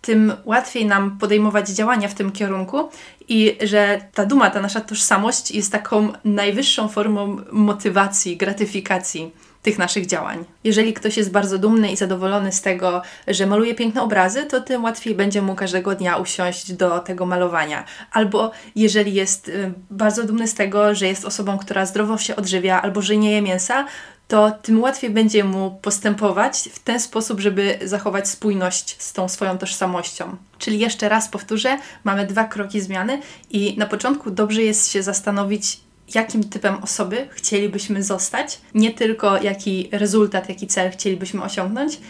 tym 0.00 0.32
łatwiej 0.44 0.86
nam 0.86 1.18
podejmować 1.18 1.68
działania 1.68 2.08
w 2.08 2.14
tym 2.14 2.32
kierunku 2.32 2.88
i 3.28 3.58
że 3.62 4.00
ta 4.14 4.26
duma, 4.26 4.50
ta 4.50 4.60
nasza 4.60 4.80
tożsamość 4.80 5.50
jest 5.50 5.72
taką 5.72 6.12
najwyższą 6.24 6.88
formą 6.88 7.36
motywacji, 7.52 8.36
gratyfikacji 8.36 9.32
tych 9.62 9.78
naszych 9.78 10.06
działań. 10.06 10.44
Jeżeli 10.64 10.92
ktoś 10.92 11.16
jest 11.16 11.30
bardzo 11.30 11.58
dumny 11.58 11.92
i 11.92 11.96
zadowolony 11.96 12.52
z 12.52 12.62
tego, 12.62 13.02
że 13.28 13.46
maluje 13.46 13.74
piękne 13.74 14.02
obrazy, 14.02 14.44
to 14.44 14.60
tym 14.60 14.84
łatwiej 14.84 15.14
będzie 15.14 15.42
mu 15.42 15.54
każdego 15.54 15.94
dnia 15.94 16.16
usiąść 16.16 16.72
do 16.72 16.98
tego 16.98 17.26
malowania. 17.26 17.84
Albo 18.12 18.50
jeżeli 18.76 19.14
jest 19.14 19.48
y, 19.48 19.72
bardzo 19.90 20.24
dumny 20.24 20.48
z 20.48 20.54
tego, 20.54 20.94
że 20.94 21.06
jest 21.06 21.24
osobą, 21.24 21.58
która 21.58 21.86
zdrowo 21.86 22.18
się 22.18 22.36
odżywia 22.36 22.82
albo 22.82 23.02
że 23.02 23.16
nie 23.16 23.32
je 23.32 23.42
mięsa, 23.42 23.86
to 24.30 24.50
tym 24.62 24.80
łatwiej 24.80 25.10
będzie 25.10 25.44
mu 25.44 25.78
postępować 25.82 26.68
w 26.72 26.78
ten 26.78 27.00
sposób, 27.00 27.40
żeby 27.40 27.78
zachować 27.84 28.28
spójność 28.28 29.02
z 29.02 29.12
tą 29.12 29.28
swoją 29.28 29.58
tożsamością. 29.58 30.36
Czyli 30.58 30.78
jeszcze 30.78 31.08
raz 31.08 31.28
powtórzę, 31.28 31.78
mamy 32.04 32.26
dwa 32.26 32.44
kroki 32.44 32.80
zmiany 32.80 33.20
i 33.50 33.78
na 33.78 33.86
początku 33.86 34.30
dobrze 34.30 34.62
jest 34.62 34.90
się 34.90 35.02
zastanowić, 35.02 35.80
jakim 36.14 36.44
typem 36.44 36.74
osoby 36.82 37.28
chcielibyśmy 37.30 38.02
zostać, 38.02 38.60
nie 38.74 38.90
tylko 38.90 39.42
jaki 39.42 39.88
rezultat, 39.92 40.48
jaki 40.48 40.66
cel 40.66 40.90
chcielibyśmy 40.90 41.42
osiągnąć. 41.42 42.00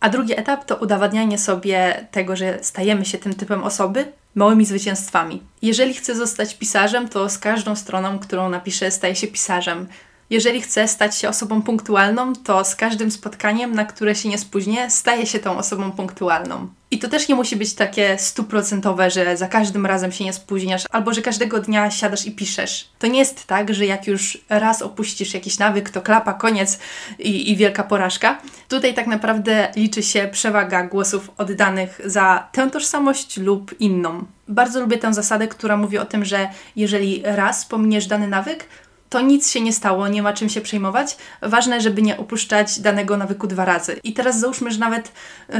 A 0.00 0.08
drugi 0.08 0.38
etap 0.38 0.64
to 0.64 0.76
udowadnianie 0.76 1.38
sobie 1.38 2.06
tego, 2.10 2.36
że 2.36 2.58
stajemy 2.62 3.04
się 3.04 3.18
tym 3.18 3.34
typem 3.34 3.62
osoby 3.62 4.12
małymi 4.34 4.66
zwycięstwami. 4.66 5.42
Jeżeli 5.62 5.94
chcę 5.94 6.14
zostać 6.14 6.54
pisarzem, 6.54 7.08
to 7.08 7.28
z 7.28 7.38
każdą 7.38 7.76
stroną, 7.76 8.18
którą 8.18 8.48
napiszę, 8.50 8.90
staję 8.90 9.16
się 9.16 9.26
pisarzem. 9.26 9.86
Jeżeli 10.30 10.60
chcę 10.60 10.88
stać 10.88 11.16
się 11.16 11.28
osobą 11.28 11.62
punktualną, 11.62 12.32
to 12.32 12.64
z 12.64 12.76
każdym 12.76 13.10
spotkaniem, 13.10 13.74
na 13.74 13.84
które 13.84 14.14
się 14.14 14.28
nie 14.28 14.38
spóźnię, 14.38 14.90
staję 14.90 15.26
się 15.26 15.38
tą 15.38 15.58
osobą 15.58 15.92
punktualną. 15.92 16.68
I 16.90 16.98
to 16.98 17.08
też 17.08 17.28
nie 17.28 17.34
musi 17.34 17.56
być 17.56 17.74
takie 17.74 18.18
stuprocentowe, 18.18 19.10
że 19.10 19.36
za 19.36 19.48
każdym 19.48 19.86
razem 19.86 20.12
się 20.12 20.24
nie 20.24 20.32
spóźniasz, 20.32 20.84
albo 20.90 21.14
że 21.14 21.22
każdego 21.22 21.60
dnia 21.60 21.90
siadasz 21.90 22.26
i 22.26 22.32
piszesz. 22.32 22.88
To 22.98 23.06
nie 23.06 23.18
jest 23.18 23.46
tak, 23.46 23.74
że 23.74 23.86
jak 23.86 24.06
już 24.06 24.38
raz 24.48 24.82
opuścisz 24.82 25.34
jakiś 25.34 25.58
nawyk, 25.58 25.90
to 25.90 26.02
klapa, 26.02 26.32
koniec 26.32 26.78
i, 27.18 27.50
i 27.52 27.56
wielka 27.56 27.82
porażka. 27.82 28.38
Tutaj 28.68 28.94
tak 28.94 29.06
naprawdę 29.06 29.68
liczy 29.76 30.02
się 30.02 30.28
przewaga 30.32 30.86
głosów 30.86 31.30
oddanych 31.38 32.00
za 32.04 32.48
tę 32.52 32.70
tożsamość 32.70 33.36
lub 33.36 33.80
inną. 33.80 34.24
Bardzo 34.48 34.80
lubię 34.80 34.98
tę 34.98 35.14
zasadę, 35.14 35.48
która 35.48 35.76
mówi 35.76 35.98
o 35.98 36.04
tym, 36.04 36.24
że 36.24 36.48
jeżeli 36.76 37.22
raz 37.24 37.64
pominiesz 37.64 38.06
dany 38.06 38.28
nawyk, 38.28 38.64
to 39.10 39.20
nic 39.20 39.50
się 39.50 39.60
nie 39.60 39.72
stało, 39.72 40.08
nie 40.08 40.22
ma 40.22 40.32
czym 40.32 40.48
się 40.48 40.60
przejmować. 40.60 41.16
Ważne, 41.42 41.80
żeby 41.80 42.02
nie 42.02 42.16
opuszczać 42.16 42.80
danego 42.80 43.16
nawyku 43.16 43.46
dwa 43.46 43.64
razy. 43.64 44.00
I 44.04 44.12
teraz 44.12 44.40
załóżmy, 44.40 44.70
że 44.70 44.78
nawet 44.78 45.12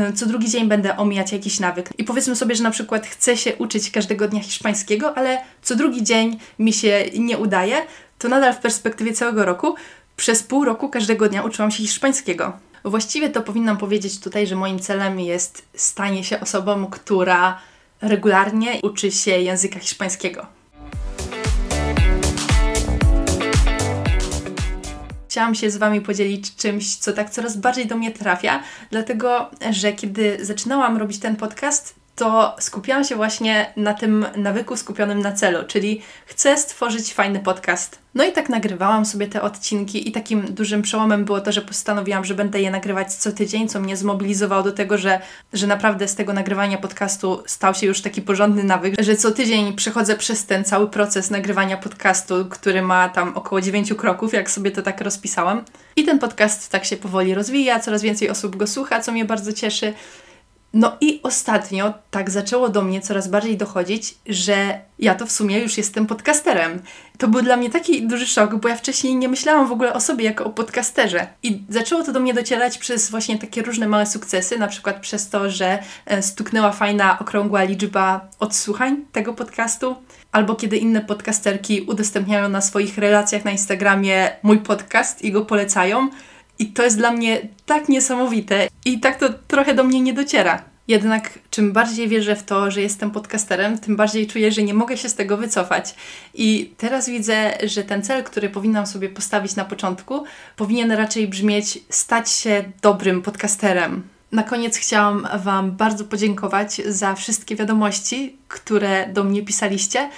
y, 0.09 0.12
co 0.12 0.26
drugi 0.26 0.50
dzień 0.50 0.69
będę 0.69 0.97
omijać 0.97 1.33
jakiś 1.33 1.61
nawyk. 1.61 1.90
I 1.99 2.04
powiedzmy 2.04 2.37
sobie, 2.37 2.54
że 2.54 2.62
na 2.62 2.71
przykład 2.71 3.07
chcę 3.07 3.37
się 3.37 3.57
uczyć 3.57 3.90
każdego 3.90 4.28
dnia 4.28 4.42
hiszpańskiego, 4.42 5.16
ale 5.16 5.38
co 5.62 5.76
drugi 5.76 6.02
dzień 6.02 6.38
mi 6.59 6.73
się 6.73 7.04
nie 7.19 7.38
udaje, 7.38 7.76
to 8.19 8.28
nadal 8.28 8.54
w 8.54 8.59
perspektywie 8.59 9.12
całego 9.12 9.45
roku 9.45 9.75
przez 10.16 10.42
pół 10.42 10.64
roku 10.64 10.88
każdego 10.88 11.28
dnia 11.28 11.42
uczyłam 11.42 11.71
się 11.71 11.78
hiszpańskiego. 11.78 12.52
Właściwie 12.85 13.30
to 13.30 13.42
powinnam 13.42 13.76
powiedzieć 13.76 14.21
tutaj, 14.21 14.47
że 14.47 14.57
moim 14.57 14.78
celem 14.78 15.21
jest 15.21 15.62
stanie 15.75 16.25
się 16.25 16.40
osobą, 16.40 16.87
która 16.87 17.59
regularnie 18.02 18.80
uczy 18.83 19.12
się 19.12 19.30
języka 19.30 19.78
hiszpańskiego. 19.78 20.60
Chciałam 25.31 25.55
się 25.55 25.71
z 25.71 25.77
Wami 25.77 26.01
podzielić 26.01 26.57
czymś, 26.57 26.97
co 26.97 27.13
tak 27.13 27.31
coraz 27.31 27.57
bardziej 27.57 27.87
do 27.87 27.97
mnie 27.97 28.11
trafia, 28.11 28.63
dlatego 28.91 29.51
że 29.71 29.93
kiedy 29.93 30.39
zaczynałam 30.45 30.97
robić 30.97 31.19
ten 31.19 31.37
podcast, 31.37 32.00
to 32.21 32.57
skupiałam 32.59 33.05
się 33.05 33.17
właśnie 33.17 33.73
na 33.77 33.95
tym 33.95 34.27
nawyku 34.37 34.77
skupionym 34.77 35.21
na 35.21 35.33
celu, 35.33 35.59
czyli 35.67 36.03
chcę 36.27 36.57
stworzyć 36.57 37.15
fajny 37.15 37.41
podcast. 37.41 37.99
No 38.15 38.25
i 38.25 38.33
tak 38.33 38.49
nagrywałam 38.49 39.07
sobie 39.07 39.27
te 39.27 39.43
odcinki 39.43 40.09
i 40.09 40.12
takim 40.12 40.55
dużym 40.55 40.83
przełomem 40.83 41.25
było 41.25 41.41
to, 41.41 41.53
że 41.53 41.62
postanowiłam, 41.62 42.25
że 42.25 42.35
będę 42.35 42.61
je 42.61 42.71
nagrywać 42.71 43.15
co 43.15 43.33
tydzień, 43.33 43.69
co 43.69 43.81
mnie 43.81 43.97
zmobilizowało 43.97 44.62
do 44.62 44.73
tego, 44.73 44.99
że, 44.99 45.21
że 45.53 45.67
naprawdę 45.67 46.09
z 46.09 46.15
tego 46.15 46.33
nagrywania 46.33 46.79
podcastu 46.79 47.43
stał 47.47 47.75
się 47.75 47.87
już 47.87 48.03
taki 48.03 48.23
porządny 48.23 48.65
nawyk, 48.65 48.95
że 48.99 49.17
co 49.17 49.31
tydzień 49.31 49.77
przechodzę 49.77 50.17
przez 50.17 50.47
ten 50.47 50.65
cały 50.65 50.89
proces 50.89 51.31
nagrywania 51.31 51.77
podcastu, 51.77 52.47
który 52.50 52.83
ma 52.83 53.09
tam 53.09 53.37
około 53.37 53.61
9 53.61 53.95
kroków, 53.95 54.33
jak 54.33 54.50
sobie 54.50 54.71
to 54.71 54.83
tak 54.83 55.00
rozpisałam. 55.00 55.65
I 55.97 56.05
ten 56.05 56.19
podcast 56.19 56.71
tak 56.71 56.85
się 56.85 56.97
powoli 56.97 57.35
rozwija, 57.35 57.81
coraz 57.81 58.03
więcej 58.03 58.31
osób 58.31 58.57
go 58.57 58.67
słucha, 58.67 59.00
co 59.00 59.12
mnie 59.12 59.25
bardzo 59.25 59.53
cieszy. 59.53 59.93
No 60.75 60.97
i 61.00 61.21
ostatnio 61.23 61.95
tak 62.11 62.31
zaczęło 62.31 62.69
do 62.69 62.83
mnie 62.83 63.00
coraz 63.00 63.29
bardziej 63.29 63.57
dochodzić, 63.57 64.15
że 64.27 64.81
ja 64.99 65.15
to 65.15 65.27
w 65.27 65.33
sumie 65.33 65.59
już 65.59 65.79
jestem 65.79 66.07
podcasterem. 66.07 66.83
To 67.19 67.29
był 67.29 67.43
dla 67.43 67.57
mnie 67.57 67.71
taki 67.71 68.07
duży 68.07 68.27
szok, 68.27 68.55
bo 68.55 68.69
ja 68.69 68.77
wcześniej 68.77 69.17
nie 69.17 69.29
myślałam 69.29 69.69
w 69.69 69.73
ogóle 69.73 69.93
o 69.93 70.00
sobie 70.00 70.25
jako 70.25 70.45
o 70.45 70.50
podcasterze. 70.50 71.27
I 71.43 71.62
zaczęło 71.69 72.03
to 72.03 72.12
do 72.12 72.21
mnie 72.21 72.35
docierać 72.35 72.79
przez 72.79 73.11
właśnie 73.11 73.39
takie 73.39 73.62
różne 73.62 73.89
małe 73.89 74.07
sukcesy, 74.07 74.59
na 74.59 74.69
przykład 74.69 75.00
przez 75.00 75.29
to, 75.29 75.50
że 75.50 75.79
e, 76.07 76.23
stuknęła 76.23 76.73
fajna, 76.73 77.19
okrągła 77.19 77.62
liczba 77.62 78.29
odsłuchań 78.39 79.05
tego 79.12 79.35
podcastu, 79.35 79.97
albo 80.33 80.55
kiedy 80.55 80.77
inne 80.77 81.00
podcasterki 81.00 81.81
udostępniają 81.81 82.49
na 82.49 82.61
swoich 82.61 82.99
relacjach 82.99 83.45
na 83.45 83.50
Instagramie 83.50 84.31
mój 84.43 84.59
podcast 84.59 85.23
i 85.23 85.33
go 85.33 85.45
polecają. 85.45 86.11
I 86.61 86.67
to 86.67 86.83
jest 86.83 86.97
dla 86.97 87.11
mnie 87.11 87.40
tak 87.67 87.88
niesamowite 87.88 88.69
i 88.85 89.00
tak 89.00 89.19
to 89.19 89.29
trochę 89.49 89.75
do 89.75 89.85
mnie 89.85 90.00
nie 90.00 90.14
dociera. 90.14 90.62
Jednak 90.88 91.38
czym 91.50 91.73
bardziej 91.73 92.09
wierzę 92.09 92.37
w 92.37 92.43
to, 92.43 92.71
że 92.71 92.81
jestem 92.81 93.11
podcasterem, 93.11 93.79
tym 93.79 93.97
bardziej 93.97 94.26
czuję, 94.26 94.52
że 94.52 94.62
nie 94.62 94.75
mogę 94.75 94.97
się 94.97 95.09
z 95.09 95.14
tego 95.14 95.37
wycofać. 95.37 95.95
I 96.35 96.75
teraz 96.76 97.09
widzę, 97.09 97.59
że 97.62 97.85
ten 97.85 98.02
cel, 98.02 98.25
który 98.25 98.49
powinnam 98.49 98.87
sobie 98.87 99.09
postawić 99.09 99.57
na 99.57 99.64
początku, 99.64 100.25
powinien 100.57 100.93
raczej 100.93 101.29
brzmieć 101.29 101.79
stać 101.88 102.31
się 102.31 102.64
dobrym 102.83 103.23
podcasterem. 103.23 104.02
Na 104.33 104.43
koniec 104.43 104.76
chciałam 104.76 105.29
Wam 105.38 105.73
bardzo 105.73 106.05
podziękować 106.05 106.75
za 106.87 107.14
wszystkie 107.14 107.57
wiadomości, 107.57 108.37
które 108.49 109.09
do 109.12 109.25
mnie 109.25 109.43
pisaliście. 109.43 110.11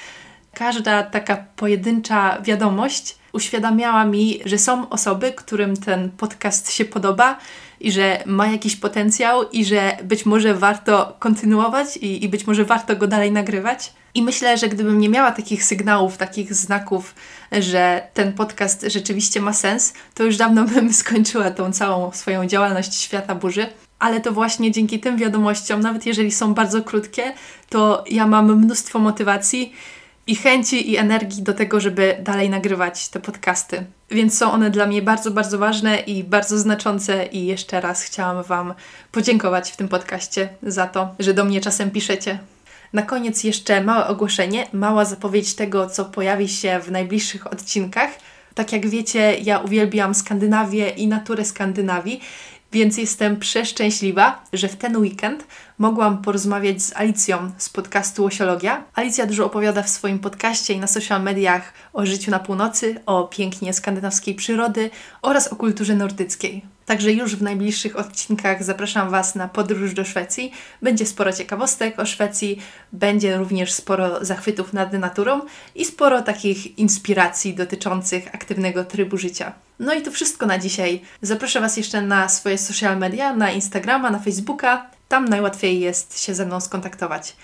Każda 0.55 1.03
taka 1.03 1.37
pojedyncza 1.57 2.39
wiadomość 2.43 3.22
uświadamiała 3.33 4.05
mi, 4.05 4.41
że 4.45 4.59
są 4.59 4.89
osoby, 4.89 5.33
którym 5.33 5.77
ten 5.77 6.11
podcast 6.11 6.73
się 6.73 6.85
podoba 6.85 7.39
i 7.81 7.93
że 7.93 8.23
ma 8.27 8.47
jakiś 8.47 8.77
potencjał 8.77 9.51
i 9.51 9.65
że 9.65 9.97
być 10.05 10.27
może 10.27 10.55
warto 10.55 11.17
kontynuować 11.19 11.97
i, 11.97 12.25
i 12.25 12.29
być 12.29 12.47
może 12.47 12.65
warto 12.65 12.97
go 12.97 13.07
dalej 13.07 13.33
nagrywać. 13.33 13.93
I 14.15 14.23
myślę, 14.23 14.59
że 14.59 14.69
gdybym 14.69 15.01
nie 15.01 15.09
miała 15.09 15.31
takich 15.31 15.65
sygnałów, 15.65 16.17
takich 16.17 16.55
znaków, 16.55 17.15
że 17.53 18.09
ten 18.15 18.33
podcast 18.33 18.85
rzeczywiście 18.89 19.41
ma 19.41 19.53
sens, 19.53 19.95
to 20.15 20.25
już 20.25 20.37
dawno 20.37 20.65
bym 20.75 20.93
skończyła 20.93 21.51
tą 21.51 21.73
całą 21.73 22.13
swoją 22.13 22.47
działalność 22.47 22.95
świata 22.95 23.35
burzy. 23.35 23.67
Ale 23.99 24.21
to 24.21 24.33
właśnie 24.33 24.71
dzięki 24.71 25.01
tym 25.01 25.17
wiadomościom, 25.17 25.81
nawet 25.81 26.07
jeżeli 26.07 26.33
są 26.33 26.55
bardzo 26.55 26.83
krótkie, 26.83 27.33
to 27.69 28.05
ja 28.11 28.27
mam 28.27 28.59
mnóstwo 28.59 28.99
motywacji 28.99 29.73
i 30.27 30.37
chęci 30.37 30.91
i 30.91 30.97
energii 30.97 31.43
do 31.43 31.53
tego, 31.53 31.81
żeby 31.81 32.17
dalej 32.21 32.51
nagrywać 32.51 33.09
te 33.09 33.21
podcasty. 33.21 33.85
Więc 34.11 34.39
są 34.39 34.53
one 34.53 34.71
dla 34.71 34.87
mnie 34.87 35.03
bardzo, 35.03 35.31
bardzo 35.31 35.59
ważne 35.59 36.01
i 36.01 36.25
bardzo 36.25 36.59
znaczące 36.59 37.27
i 37.27 37.47
jeszcze 37.47 37.81
raz 37.81 38.03
chciałam 38.03 38.43
Wam 38.43 38.75
podziękować 39.13 39.73
w 39.73 39.77
tym 39.77 39.89
podcaście 39.89 40.49
za 40.63 40.87
to, 40.87 41.15
że 41.19 41.35
do 41.35 41.45
mnie 41.45 41.61
czasem 41.61 41.91
piszecie. 41.91 42.39
Na 42.93 43.03
koniec 43.03 43.45
jeszcze 43.45 43.81
małe 43.81 44.07
ogłoszenie, 44.07 44.67
mała 44.73 45.05
zapowiedź 45.05 45.55
tego, 45.55 45.87
co 45.87 46.05
pojawi 46.05 46.49
się 46.49 46.81
w 46.81 46.91
najbliższych 46.91 47.53
odcinkach. 47.53 48.11
Tak 48.55 48.73
jak 48.73 48.87
wiecie, 48.87 49.37
ja 49.43 49.59
uwielbiam 49.59 50.15
Skandynawię 50.15 50.89
i 50.91 51.07
naturę 51.07 51.45
Skandynawii 51.45 52.21
więc 52.73 52.99
jestem 52.99 53.37
przeszczęśliwa, 53.37 54.45
że 54.53 54.69
w 54.69 54.77
ten 54.77 54.97
weekend 54.97 55.47
mogłam 55.79 56.23
porozmawiać 56.23 56.83
z 56.83 56.97
Alicją 56.97 57.53
z 57.59 57.69
podcastu 57.69 58.23
Łosiologia. 58.23 58.85
Alicja 58.95 59.27
dużo 59.27 59.47
opowiada 59.47 59.83
w 59.83 59.89
swoim 59.89 60.19
podcaście 60.19 60.75
i 60.75 60.79
na 60.79 60.87
social 60.87 61.23
mediach 61.23 61.73
o 61.93 62.07
życiu 62.07 62.31
na 62.31 62.39
północy, 62.39 63.01
o 63.07 63.25
pięknie 63.25 63.73
skandynawskiej 63.73 64.35
przyrody 64.35 64.91
oraz 65.23 65.49
o 65.49 65.57
kulturze 65.57 65.95
nordyckiej. 65.95 66.63
Także 66.93 67.13
już 67.13 67.37
w 67.37 67.43
najbliższych 67.43 67.99
odcinkach 67.99 68.65
zapraszam 68.65 69.11
Was 69.11 69.35
na 69.35 69.49
podróż 69.49 69.95
do 69.95 70.05
Szwecji. 70.05 70.53
Będzie 70.83 71.07
sporo 71.07 71.33
ciekawostek 71.33 71.99
o 71.99 72.07
Szwecji, 72.07 72.63
będzie 72.93 73.37
również 73.37 73.73
sporo 73.73 74.25
zachwytów 74.25 74.73
nad 74.73 74.93
naturą 74.93 75.41
i 75.75 75.85
sporo 75.85 76.23
takich 76.23 76.79
inspiracji 76.79 77.55
dotyczących 77.55 78.35
aktywnego 78.35 78.85
trybu 78.85 79.17
życia. 79.17 79.53
No 79.79 79.95
i 79.95 80.03
to 80.03 80.11
wszystko 80.11 80.47
na 80.47 80.59
dzisiaj. 80.59 81.01
Zapraszam 81.23 81.63
Was 81.63 81.77
jeszcze 81.77 82.03
na 82.03 82.29
swoje 82.29 82.59
social 82.59 82.99
media, 82.99 83.37
na 83.37 83.51
Instagrama, 83.51 84.11
na 84.11 84.19
Facebooka. 84.19 84.91
Tam 85.09 85.25
najłatwiej 85.25 85.81
jest 85.81 86.25
się 86.25 86.35
ze 86.35 86.47
mną 86.47 86.61
skontaktować. 86.61 87.37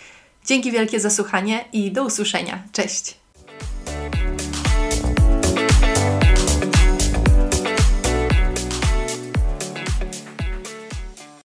Dzięki 0.47 0.73
wielkie 0.73 1.00
za 1.00 1.11
słuchanie 1.11 1.64
i 1.73 1.93
do 1.93 2.05
usłyszenia. 2.05 2.62
Cześć! 2.73 3.28